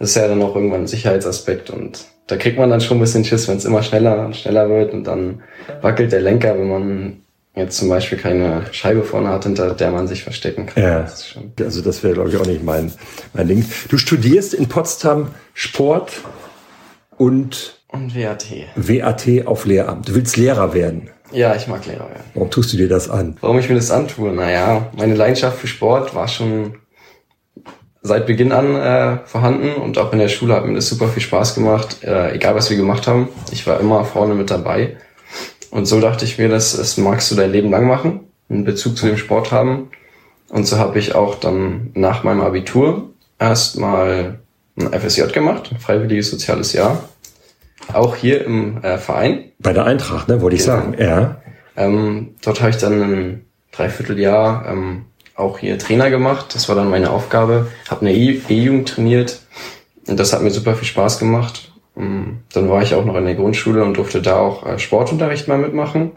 [0.02, 3.02] das ist ja dann auch irgendwann ein Sicherheitsaspekt und da kriegt man dann schon ein
[3.02, 5.44] bisschen Schiss, wenn es immer schneller und schneller wird und dann
[5.82, 7.22] wackelt der Lenker, wenn man
[7.54, 10.82] jetzt zum Beispiel keine Scheibe vorne hat, hinter der man sich verstecken kann.
[10.82, 12.92] Ja, das also das wäre, glaube ich, auch nicht mein,
[13.34, 13.64] mein Ding.
[13.90, 16.14] Du studierst in Potsdam Sport
[17.18, 17.76] und...
[17.90, 18.48] Und WAT.
[18.76, 20.10] WAT auf Lehramt.
[20.10, 21.12] Du willst Lehrer werden.
[21.32, 22.24] Ja, ich mag Lehrer werden.
[22.34, 23.38] Warum tust du dir das an?
[23.42, 24.32] Warum ich mir das antue?
[24.32, 26.76] Naja, meine Leidenschaft für Sport war schon
[28.02, 31.22] seit Beginn an äh, vorhanden und auch in der Schule hat mir das super viel
[31.22, 33.30] Spaß gemacht, äh, egal was wir gemacht haben.
[33.52, 34.98] Ich war immer vorne mit dabei.
[35.70, 38.98] Und so dachte ich mir, das, das magst du dein Leben lang machen, einen Bezug
[38.98, 39.90] zu dem Sport haben.
[40.50, 44.40] Und so habe ich auch dann nach meinem Abitur erstmal
[44.78, 47.08] ein FSJ gemacht, ein freiwilliges soziales Jahr.
[47.94, 49.52] Auch hier im äh, Verein.
[49.60, 50.76] Bei der Eintracht, ne, wollte ich genau.
[50.76, 51.42] sagen, ja.
[51.78, 55.06] Ähm, dort habe ich dann ein Dreivierteljahr ähm,
[55.42, 56.54] auch hier Trainer gemacht.
[56.54, 57.68] Das war dann meine Aufgabe.
[57.90, 59.40] Habe eine E-Jugend trainiert
[60.08, 61.72] und das hat mir super viel Spaß gemacht.
[61.96, 65.48] Mm, dann war ich auch noch in der Grundschule und durfte da auch äh, Sportunterricht
[65.48, 66.12] mal mitmachen.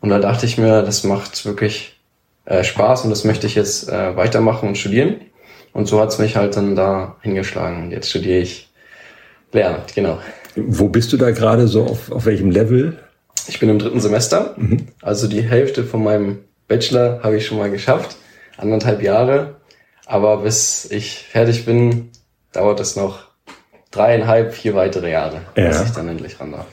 [0.00, 1.98] Und da dachte ich mir, das macht wirklich
[2.44, 5.16] äh, Spaß und das möchte ich jetzt äh, weitermachen und studieren.
[5.72, 7.84] Und so hat's mich halt dann da hingeschlagen.
[7.84, 8.68] Und jetzt studiere ich
[9.52, 10.18] Lehramt, genau.
[10.56, 11.84] Wo bist du da gerade so?
[11.84, 12.98] Auf, auf welchem Level?
[13.48, 14.54] Ich bin im dritten Semester.
[14.56, 14.88] Mhm.
[15.00, 18.16] Also die Hälfte von meinem Bachelor habe ich schon mal geschafft.
[18.58, 19.56] Anderthalb Jahre.
[20.06, 22.10] Aber bis ich fertig bin,
[22.52, 23.28] dauert es noch
[23.90, 25.68] dreieinhalb, vier weitere Jahre, ja.
[25.68, 26.66] bis ich dann endlich ran darf.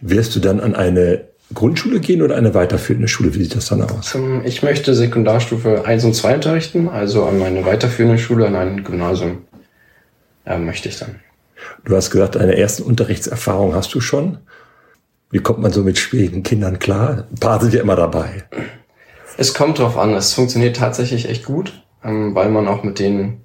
[0.00, 3.34] Wirst du dann an eine Grundschule gehen oder eine weiterführende Schule?
[3.34, 4.16] Wie sieht das dann aus?
[4.44, 9.44] Ich möchte Sekundarstufe 1 und 2 unterrichten, also an meine weiterführende Schule, an ein Gymnasium
[10.44, 11.16] äh, möchte ich dann.
[11.84, 14.38] Du hast gesagt, eine erste Unterrichtserfahrung hast du schon.
[15.30, 17.26] Wie kommt man so mit schwierigen Kindern klar?
[17.30, 18.44] Ein paar sind ja immer dabei.
[19.40, 20.14] Es kommt drauf an.
[20.14, 23.44] Es funktioniert tatsächlich echt gut, ähm, weil man auch mit denen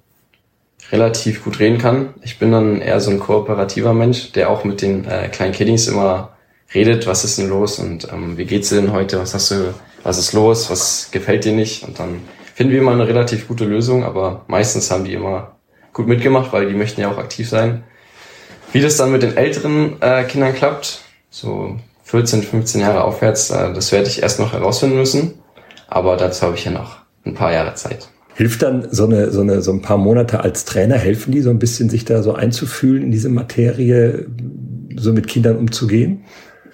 [0.90, 2.14] relativ gut reden kann.
[2.20, 5.86] Ich bin dann eher so ein kooperativer Mensch, der auch mit den äh, kleinen Kiddies
[5.86, 6.30] immer
[6.74, 9.72] redet, was ist denn los und ähm, wie geht's dir denn heute, was hast du,
[10.02, 12.22] was ist los, was gefällt dir nicht und dann
[12.54, 15.56] finden wir immer eine relativ gute Lösung, aber meistens haben die immer
[15.92, 17.84] gut mitgemacht, weil die möchten ja auch aktiv sein.
[18.72, 23.72] Wie das dann mit den älteren äh, Kindern klappt, so 14, 15 Jahre aufwärts, äh,
[23.72, 25.38] das werde ich erst noch herausfinden müssen,
[25.94, 28.08] aber dazu habe ich ja noch ein paar Jahre Zeit.
[28.34, 31.50] Hilft dann so eine, so eine, so ein paar Monate als Trainer, helfen die so
[31.50, 34.26] ein bisschen, sich da so einzufühlen in diese Materie,
[34.96, 36.24] so mit Kindern umzugehen?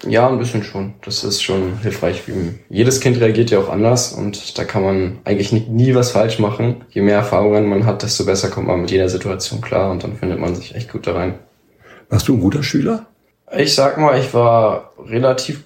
[0.07, 0.95] Ja, ein bisschen schon.
[1.05, 2.23] Das ist schon hilfreich.
[2.69, 6.39] Jedes Kind reagiert ja auch anders und da kann man eigentlich nie, nie was falsch
[6.39, 6.83] machen.
[6.89, 10.15] Je mehr Erfahrungen man hat, desto besser kommt man mit jeder Situation klar und dann
[10.15, 11.35] findet man sich echt gut da rein.
[12.09, 13.05] Warst du ein guter Schüler?
[13.55, 15.61] Ich sag mal, ich war relativ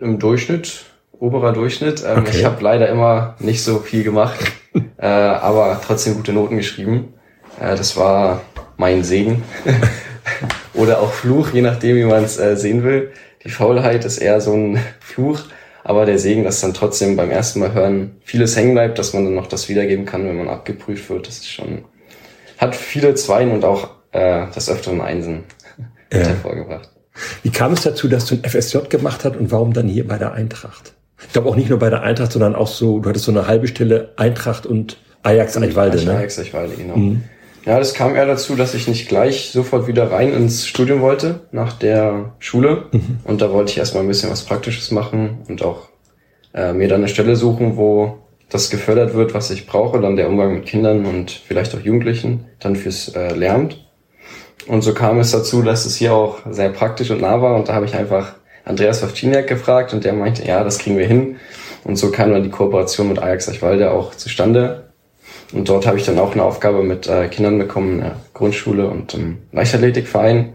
[0.00, 0.86] im Durchschnitt,
[1.18, 2.04] oberer Durchschnitt.
[2.06, 2.38] Ähm, okay.
[2.38, 4.38] Ich habe leider immer nicht so viel gemacht
[4.98, 7.14] äh, aber trotzdem gute Noten geschrieben.
[7.60, 8.42] Äh, das war
[8.76, 9.42] mein Segen.
[10.74, 13.12] Oder auch Fluch, je nachdem, wie man es äh, sehen will.
[13.44, 15.40] Die Faulheit ist eher so ein Fluch,
[15.84, 19.24] aber der Segen, dass dann trotzdem beim ersten Mal hören vieles hängen bleibt, dass man
[19.24, 21.84] dann noch das wiedergeben kann, wenn man abgeprüft wird, das ist schon,
[22.58, 25.44] hat viele Zweien und auch äh, das Öfteren Einsen
[26.12, 26.18] ja.
[26.18, 26.90] hervorgebracht.
[27.42, 30.18] Wie kam es dazu, dass du ein FSJ gemacht hast und warum dann hier bei
[30.18, 30.94] der Eintracht?
[31.20, 33.46] Ich glaube auch nicht nur bei der Eintracht, sondern auch so, du hattest so eine
[33.46, 36.12] halbe Stelle Eintracht und Ajax Eichwalde, ne?
[36.12, 36.96] Ajax Eichwalde, genau.
[36.96, 37.24] Mhm.
[37.64, 41.40] Ja, das kam eher dazu, dass ich nicht gleich sofort wieder rein ins Studium wollte,
[41.50, 42.84] nach der Schule.
[42.92, 43.18] Mhm.
[43.24, 45.88] Und da wollte ich erstmal ein bisschen was Praktisches machen und auch
[46.54, 50.28] äh, mir dann eine Stelle suchen, wo das gefördert wird, was ich brauche, dann der
[50.28, 53.84] Umgang mit Kindern und vielleicht auch Jugendlichen, dann fürs äh, Lehramt.
[54.66, 57.68] Und so kam es dazu, dass es hier auch sehr praktisch und nah war und
[57.68, 58.34] da habe ich einfach
[58.68, 61.36] Andreas Wawczyniak gefragt und der meinte, ja, das kriegen wir hin.
[61.84, 64.84] Und so kam dann die Kooperation mit Ajax Eichwalde auch zustande.
[65.52, 68.86] Und dort habe ich dann auch eine Aufgabe mit äh, Kindern bekommen, in der Grundschule
[68.88, 70.52] und im Leichtathletikverein.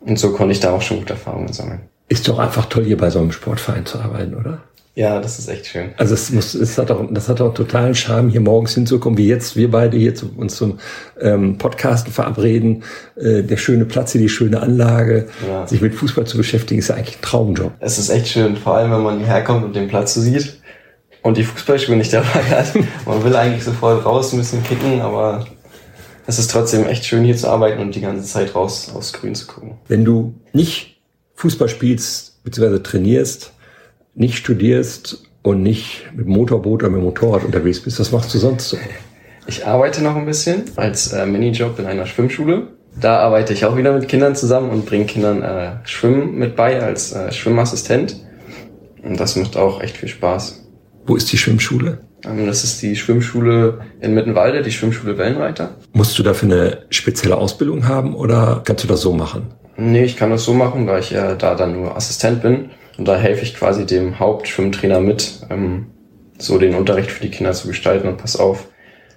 [0.00, 1.80] Und so konnte ich da auch schon gute Erfahrungen sammeln.
[2.08, 4.60] Ist doch einfach toll, hier bei so einem Sportverein zu arbeiten, oder?
[4.96, 5.90] Ja, das ist echt schön.
[5.98, 9.28] Also es, muss, es hat auch, das hat auch totalen Charme, hier morgens hinzukommen, wie
[9.28, 10.78] jetzt wir beide hier zu, uns zum
[11.20, 12.82] ähm, Podcasten verabreden.
[13.14, 15.66] Äh, der schöne Platz hier, die schöne Anlage, ja.
[15.66, 17.72] sich mit Fußball zu beschäftigen, ist ja eigentlich ein Traumjob.
[17.78, 20.62] Es ist echt schön, vor allem wenn man hierher kommt und den Platz so sieht
[21.20, 22.72] und die Fußballschuhe nicht dabei hat.
[23.04, 25.46] man will eigentlich sofort raus, ein bisschen kicken, aber
[26.26, 29.34] es ist trotzdem echt schön hier zu arbeiten und die ganze Zeit raus aufs Grün
[29.34, 29.74] zu gucken.
[29.88, 30.96] Wenn du nicht
[31.34, 32.78] Fußball spielst bzw.
[32.78, 33.52] trainierst,
[34.16, 38.00] nicht studierst und nicht mit Motorboot oder mit Motorrad unterwegs bist.
[38.00, 38.78] Was machst du sonst so?
[39.46, 42.68] Ich arbeite noch ein bisschen als äh, Minijob in einer Schwimmschule.
[42.98, 46.82] Da arbeite ich auch wieder mit Kindern zusammen und bringe Kindern äh, Schwimmen mit bei
[46.82, 48.16] als äh, Schwimmassistent.
[49.02, 50.66] Und das macht auch echt viel Spaß.
[51.04, 51.98] Wo ist die Schwimmschule?
[52.24, 55.76] Ähm, das ist die Schwimmschule in Mittenwalde, die Schwimmschule Wellenreiter.
[55.92, 59.54] Musst du dafür eine spezielle Ausbildung haben oder kannst du das so machen?
[59.76, 62.70] Nee, ich kann das so machen, da ich ja da dann nur Assistent bin.
[62.98, 65.86] Und da helfe ich quasi dem Hauptschwimmtrainer mit, ähm,
[66.38, 68.68] so den Unterricht für die Kinder zu gestalten und pass auf,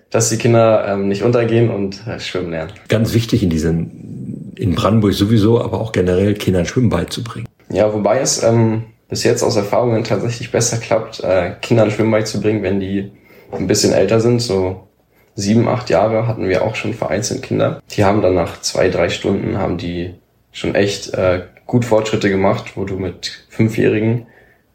[0.09, 2.71] dass die Kinder ähm, nicht untergehen und äh, schwimmen lernen.
[2.87, 7.47] Ganz wichtig in diesen, in Brandenburg sowieso, aber auch generell Kindern Schwimmen beizubringen.
[7.69, 12.63] Ja, wobei es ähm, bis jetzt aus Erfahrungen tatsächlich besser klappt, äh, Kindern Schwimmen beizubringen,
[12.63, 13.11] wenn die
[13.51, 14.87] ein bisschen älter sind, so
[15.35, 17.81] sieben, acht Jahre hatten wir auch schon vereinzelt Kinder.
[17.91, 20.15] Die haben dann nach zwei, drei Stunden haben die
[20.51, 24.25] schon echt äh, gut Fortschritte gemacht, wo du mit Fünfjährigen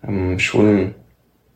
[0.06, 0.94] ähm, schon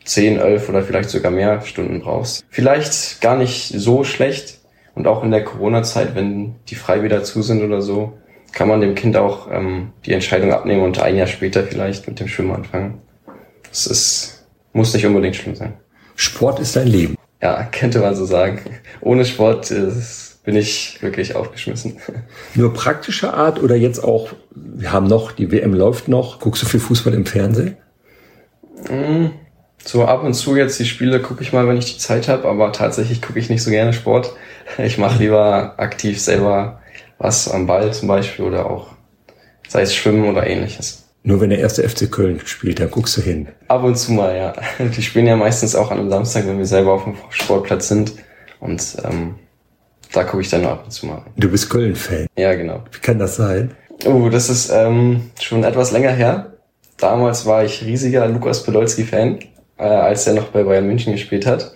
[0.04, 2.44] zehn, elf oder vielleicht sogar mehr Stunden brauchst.
[2.50, 4.58] Vielleicht gar nicht so schlecht.
[4.96, 8.18] Und auch in der Corona-Zeit, wenn die frei wieder zu sind oder so,
[8.50, 12.18] kann man dem Kind auch ähm, die Entscheidung abnehmen und ein Jahr später vielleicht mit
[12.18, 13.00] dem Schwimmen anfangen.
[13.68, 15.74] Das ist, muss nicht unbedingt schlimm sein.
[16.16, 17.14] Sport ist dein Leben.
[17.40, 18.60] Ja, könnte man so sagen.
[19.00, 21.98] Ohne Sport ist, bin ich wirklich aufgeschmissen.
[22.54, 26.66] Nur praktischer Art oder jetzt auch, wir haben noch, die WM läuft noch, guckst du
[26.66, 27.76] viel Fußball im Fernsehen?
[28.88, 29.26] Mm,
[29.84, 32.48] so ab und zu jetzt die Spiele gucke ich mal, wenn ich die Zeit habe,
[32.48, 34.32] aber tatsächlich gucke ich nicht so gerne Sport.
[34.78, 36.80] Ich mache lieber aktiv selber
[37.18, 38.86] was am Ball zum Beispiel oder auch
[39.68, 41.10] sei es Schwimmen oder ähnliches.
[41.24, 43.48] Nur wenn der erste FC Köln spielt, dann guckst du hin.
[43.68, 44.54] Ab und zu mal, ja.
[44.96, 48.14] Die spielen ja meistens auch an einem Samstag, wenn wir selber auf dem Sportplatz sind.
[48.60, 49.34] Und ähm,
[50.12, 51.22] da gucke ich dann nur ab und zu mal.
[51.36, 52.26] Du bist Köln-Fan.
[52.36, 52.82] Ja, genau.
[52.90, 53.72] Wie kann das sein?
[54.04, 56.52] Oh, das ist ähm, schon etwas länger her.
[56.96, 59.38] Damals war ich riesiger Lukas Podolski-Fan,
[59.78, 61.72] äh, als er noch bei Bayern München gespielt hat.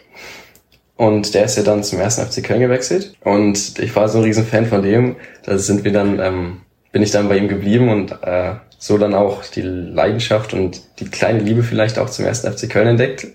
[0.97, 3.15] Und der ist ja dann zum ersten FC Köln gewechselt.
[3.25, 5.17] Und ich war so ein riesen Fan von dem.
[5.45, 6.61] Da sind wir dann, ähm,
[6.93, 11.07] bin ich dann bei ihm geblieben und äh, so dann auch die Leidenschaft und die
[11.07, 13.29] kleine Liebe vielleicht auch zum ersten FC Köln entdeckt.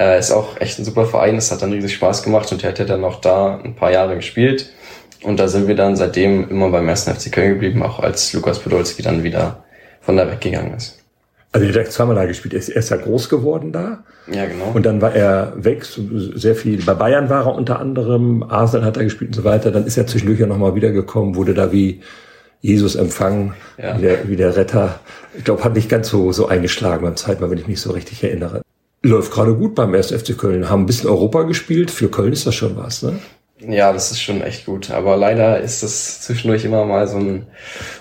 [0.00, 2.70] Äh, ist auch echt ein super Verein, es hat dann riesig Spaß gemacht und er
[2.70, 4.70] hat ja dann auch da ein paar Jahre gespielt.
[5.22, 8.60] Und da sind wir dann seitdem immer beim ersten FC Köln geblieben, auch als Lukas
[8.60, 9.62] Podolski dann wieder
[10.00, 10.98] von da weggegangen ist.
[11.52, 12.54] Also er hat zweimal da gespielt.
[12.54, 14.04] Er ist, er ist ja groß geworden da.
[14.32, 14.70] Ja, genau.
[14.72, 16.82] Und dann war er weg, sehr viel.
[16.82, 19.70] Bei Bayern war er unter anderem, Arsenal hat er gespielt und so weiter.
[19.70, 22.00] Dann ist er zwischendurch ja nochmal wiedergekommen, wurde da wie
[22.62, 23.98] Jesus empfangen, ja.
[23.98, 25.00] wie, der, wie der Retter.
[25.36, 28.24] Ich glaube, hat nicht ganz so, so eingeschlagen beim Zeitmal, wenn ich mich so richtig
[28.24, 28.62] erinnere.
[29.02, 30.12] Läuft gerade gut beim 1.
[30.12, 30.68] FC Köln.
[30.68, 31.90] Haben ein bisschen Europa gespielt.
[31.90, 33.18] Für Köln ist das schon was, ne?
[33.66, 34.90] Ja, das ist schon echt gut.
[34.90, 37.46] Aber leider ist das zwischendurch immer mal so ein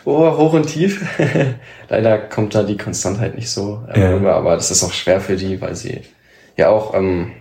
[0.06, 1.06] oh, hoch und tief.
[1.90, 4.10] leider kommt da die Konstantheit nicht so ähm, ja.
[4.12, 4.36] rüber.
[4.36, 6.02] Aber das ist auch schwer für die, weil sie
[6.58, 7.32] ja auch ähm,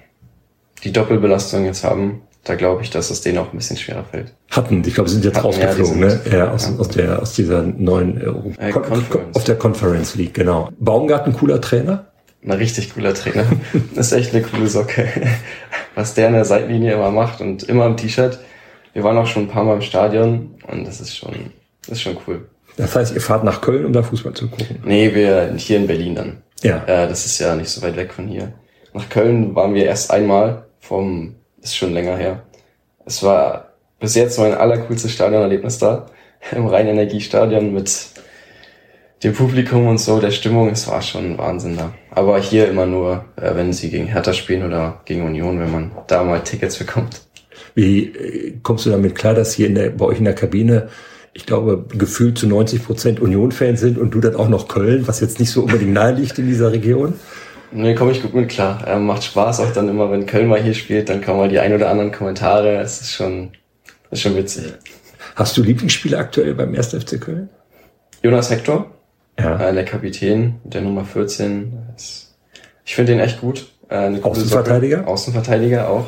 [0.85, 4.33] die Doppelbelastung jetzt haben da glaube ich, dass es denen auch ein bisschen schwerer fällt.
[4.51, 6.38] Hatten, ich glaube, sie sind jetzt Hatten, rausgeflogen, ja, sind, ne?
[6.38, 6.77] Ja, aus, ja.
[6.79, 9.37] aus der, aus dieser neuen äh, äh, Conference.
[9.37, 10.71] auf der Conference League, genau.
[10.79, 12.07] Baumgarten, cooler Trainer?
[12.44, 13.44] Ein richtig cooler Trainer.
[13.94, 15.09] das ist echt eine coole Socke.
[15.94, 18.38] Was der in der Seitenlinie immer macht und immer im T-Shirt.
[18.92, 22.03] Wir waren auch schon ein paar Mal im Stadion und das ist schon, das ist
[22.03, 22.48] schon cool.
[22.77, 24.81] Das heißt, ihr fahrt nach Köln, um da Fußball zu gucken?
[24.85, 26.42] Nee, wir hier in Berlin dann.
[26.62, 26.85] Ja.
[26.85, 28.53] Äh, das ist ja nicht so weit weg von hier.
[28.94, 32.42] Nach Köln waren wir erst einmal vom ist schon länger her.
[33.05, 36.07] Es war bis jetzt mein allercoolstes Stadionerlebnis da.
[36.53, 37.90] Im Rhein-Energiestadion mit
[39.22, 41.92] dem Publikum und so, der Stimmung, es war schon Wahnsinn da.
[42.11, 45.90] Aber hier immer nur, äh, wenn sie gegen Hertha spielen oder gegen Union, wenn man
[46.07, 47.22] da mal Tickets bekommt.
[47.74, 50.88] Wie äh, kommst du damit klar, dass hier in der, bei euch in der Kabine,
[51.33, 55.20] ich glaube, gefühlt zu 90 Prozent Union-Fans sind und du dann auch noch Köln, was
[55.20, 57.14] jetzt nicht so unbedingt nahe liegt in dieser Region?
[57.70, 58.85] Nee, komme ich gut mit klar.
[58.87, 61.59] Ähm, macht Spaß auch dann immer, wenn Köln mal hier spielt, dann kommen mal die
[61.59, 62.78] ein oder anderen Kommentare.
[62.78, 63.50] Es ist schon,
[64.11, 64.72] ist schon witzig.
[65.35, 66.94] Hast du Lieblingsspieler aktuell beim 1.
[66.94, 67.50] FC Köln?
[68.22, 68.90] Jonas Hector,
[69.38, 69.68] ja.
[69.68, 71.72] äh, der Kapitän, der Nummer 14.
[72.85, 73.72] Ich finde den echt gut.
[73.88, 74.98] Äh, Außenverteidiger?
[74.98, 75.11] Socke.
[75.11, 76.07] Außenverteidiger auch.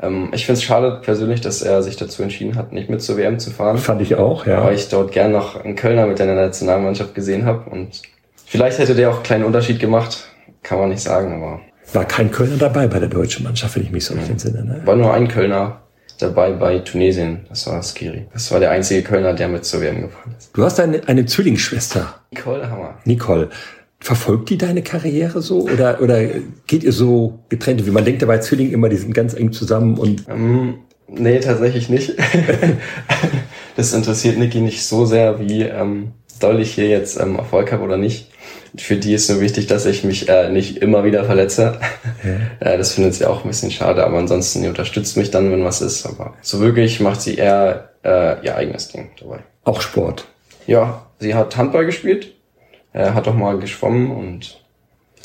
[0.00, 3.16] Ähm, ich finde es schade persönlich, dass er sich dazu entschieden hat, nicht mit zur
[3.16, 3.78] WM zu fahren.
[3.78, 4.64] Fand ich auch, ja.
[4.64, 8.02] Weil ich dort gern noch einen Kölner mit der Nationalmannschaft gesehen habe und
[8.44, 10.28] vielleicht hätte der auch einen kleinen Unterschied gemacht
[10.66, 11.60] kann man nicht sagen, aber.
[11.92, 14.64] War kein Kölner dabei bei der deutschen Mannschaft, wenn ich mich so recht entsinne.
[14.64, 14.82] Ne?
[14.84, 15.82] War nur ein Kölner
[16.22, 17.46] dabei bei Tunesien.
[17.48, 18.26] Das war Skiri.
[18.32, 20.50] Das war der einzige Kölner, der mit zur WM gefahren ist.
[20.54, 22.20] Du hast eine, eine Zwillingsschwester.
[22.30, 22.98] Nicole Hammer.
[23.04, 23.50] Nicole.
[23.98, 26.22] Verfolgt die deine Karriere so oder, oder
[26.66, 27.86] geht ihr so getrennt?
[27.86, 30.28] Wie man denkt ja bei Zwillingen immer, die sind ganz eng zusammen und.
[30.28, 32.14] Ähm, nee, tatsächlich nicht.
[33.76, 37.84] das interessiert Niki nicht so sehr, wie ähm, doll ich hier jetzt ähm, Erfolg habe
[37.84, 38.30] oder nicht
[38.76, 41.78] für die ist nur wichtig, dass ich mich äh, nicht immer wieder verletze.
[42.60, 42.72] Ja.
[42.72, 45.64] äh, das findet sie auch ein bisschen schade, aber ansonsten, die unterstützt mich dann, wenn
[45.64, 46.06] was ist.
[46.06, 49.40] Aber so wirklich macht sie eher äh, ihr eigenes Ding dabei.
[49.64, 50.26] Auch Sport?
[50.66, 52.34] Ja, sie hat Handball gespielt,
[52.92, 54.60] äh, hat auch mal geschwommen und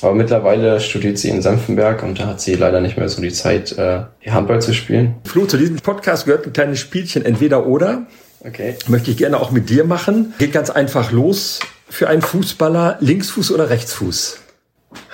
[0.01, 3.31] Aber mittlerweile studiert sie in Senfenberg und da hat sie leider nicht mehr so die
[3.31, 5.15] Zeit, äh, Handball zu spielen.
[5.25, 8.07] Flo, zu diesem Podcast gehört ein kleines Spielchen, entweder oder.
[8.43, 8.75] Okay.
[8.87, 10.33] Möchte ich gerne auch mit dir machen.
[10.39, 11.59] Geht ganz einfach los.
[11.91, 14.39] Für einen Fußballer Linksfuß oder Rechtsfuß?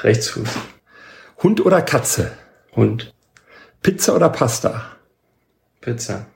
[0.04, 0.48] Rechtsfuß.
[1.42, 2.34] Hund oder Katze?
[2.76, 3.16] Hund.
[3.82, 4.84] Pizza oder Pasta?
[5.82, 6.28] Pizza.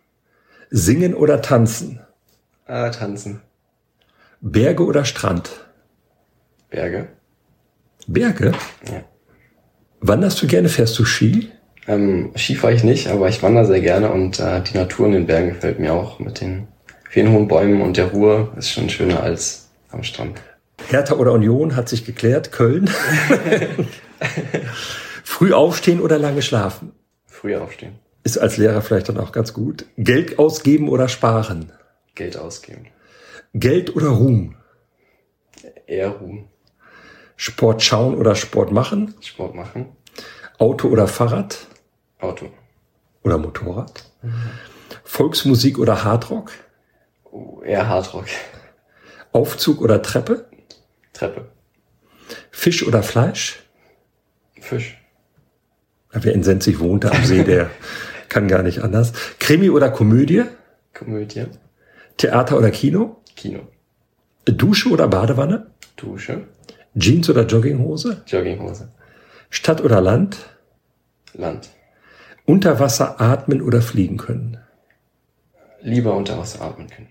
[0.72, 2.00] Singen oder tanzen?
[2.66, 3.44] Ah, tanzen.
[4.42, 5.52] Berge oder Strand?
[6.72, 7.10] Berge.
[8.08, 8.54] Berge?
[8.92, 9.04] Ja.
[10.00, 10.70] Wanderst du gerne?
[10.70, 11.52] Fährst du Ski?
[11.88, 15.14] Ähm, Ski fahre ich nicht, aber ich wandere sehr gerne und äh, die Natur in
[15.14, 16.68] den Bergen gefällt mir auch mit den
[17.12, 19.61] vielen hohen Bäumen und der Ruhe ist schon schöner als
[19.92, 20.42] am Strand.
[20.90, 22.52] Hertha oder Union hat sich geklärt.
[22.52, 22.90] Köln.
[25.24, 26.94] Früh aufstehen oder lange schlafen?
[27.26, 28.00] Früh aufstehen.
[28.24, 29.86] Ist als Lehrer vielleicht dann auch ganz gut.
[29.98, 31.72] Geld ausgeben oder sparen?
[32.16, 32.88] Geld ausgeben.
[33.54, 34.56] Geld oder Ruhm?
[35.88, 36.48] Eher Ruhm.
[37.36, 39.16] Sport schauen oder Sport machen?
[39.22, 39.88] Sport machen.
[40.60, 41.66] Auto oder Fahrrad?
[42.20, 42.52] Auto.
[43.24, 44.12] Oder Motorrad?
[45.04, 46.52] Volksmusik oder Hardrock?
[47.32, 48.26] Oh, eher Hardrock.
[49.32, 50.46] Aufzug oder Treppe?
[51.14, 51.50] Treppe.
[52.52, 53.64] Fisch oder Fleisch?
[54.60, 54.98] Fisch.
[56.12, 57.70] Wer in Senzig wohnt, am See, der
[58.30, 59.14] kann gar nicht anders.
[59.40, 60.44] Krimi oder Komödie?
[60.94, 61.46] Komödie.
[62.18, 63.22] Theater oder Kino?
[63.36, 63.62] Kino.
[64.46, 65.68] Dusche oder Badewanne?
[65.96, 66.48] Dusche.
[66.96, 68.24] Jeans oder Jogginghose?
[68.28, 68.90] Jogginghose.
[69.50, 70.38] Stadt oder Land?
[71.34, 71.70] Land.
[72.46, 74.58] Unter Wasser atmen oder fliegen können?
[75.82, 77.08] Lieber unter Wasser atmen können.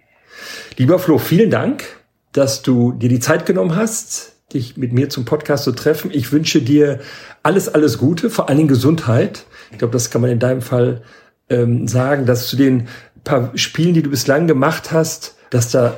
[0.76, 1.84] Lieber Flo, vielen Dank,
[2.32, 6.10] dass du dir die Zeit genommen hast, dich mit mir zum Podcast zu treffen.
[6.12, 7.00] Ich wünsche dir
[7.42, 9.44] alles, alles Gute, vor allen Dingen Gesundheit.
[9.70, 11.02] Ich glaube, das kann man in deinem Fall
[11.48, 12.88] ähm, sagen, dass zu den
[13.24, 15.94] paar Spielen, die du bislang gemacht hast, dass da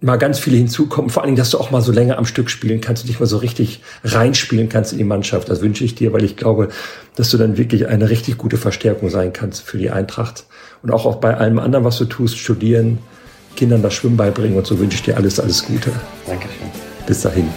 [0.00, 1.10] mal ganz viele hinzukommen.
[1.10, 3.18] Vor allen Dingen, dass du auch mal so länger am Stück spielen kannst und dich
[3.18, 5.48] mal so richtig reinspielen kannst in die Mannschaft.
[5.48, 6.68] Das wünsche ich dir, weil ich glaube,
[7.16, 10.44] dass du dann wirklich eine richtig gute Verstärkung sein kannst für die Eintracht.
[10.82, 12.98] Und auch, auch bei allem anderen, was du tust, studieren,
[13.58, 15.90] Kindern das Schwimmen beibringen und so wünsche ich dir alles, alles Gute.
[16.26, 16.68] Dankeschön.
[17.06, 17.48] Bis dahin.